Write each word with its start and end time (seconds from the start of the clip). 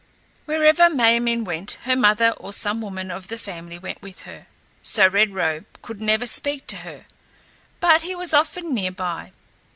Wherever 0.45 0.89
Ma 0.89 1.03
min´ 1.19 1.45
went 1.45 1.73
her 1.83 1.95
mother 1.95 2.31
or 2.37 2.53
some 2.53 2.81
woman 2.81 3.11
of 3.11 3.27
the 3.27 3.37
family 3.37 3.77
went 3.77 4.01
with 4.01 4.21
her, 4.21 4.47
so 4.81 5.07
Red 5.07 5.31
Robe 5.35 5.65
could 5.83 6.01
never 6.01 6.25
speak 6.25 6.65
to 6.69 6.77
her, 6.77 7.05
but 7.79 8.01
he 8.01 8.15
was 8.15 8.33
often 8.33 8.73
near 8.73 8.91
by. 8.91 9.31